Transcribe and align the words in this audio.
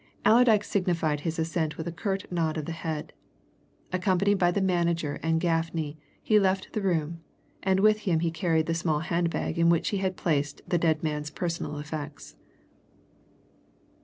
Allerdyke 0.25 0.63
signified 0.63 1.19
his 1.19 1.37
assent 1.37 1.77
with 1.77 1.87
a 1.87 1.91
curt 1.91 2.25
nod 2.31 2.57
of 2.57 2.65
the 2.65 2.71
head. 2.71 3.13
Accompanied 3.93 4.39
by 4.39 4.49
the 4.49 4.59
manager 4.59 5.19
and 5.21 5.39
Gaffney 5.39 5.95
he 6.23 6.39
left 6.39 6.73
the 6.73 6.81
room, 6.81 7.19
and 7.61 7.81
with 7.81 7.99
him 7.99 8.21
he 8.21 8.31
carried 8.31 8.65
the 8.65 8.73
small 8.73 9.01
hand 9.01 9.29
bag 9.29 9.59
in 9.59 9.69
which 9.69 9.89
he 9.89 9.97
had 9.97 10.17
placed 10.17 10.63
the 10.67 10.79
dead 10.79 11.03
man's 11.03 11.29
personal 11.29 11.77
effects. 11.77 12.35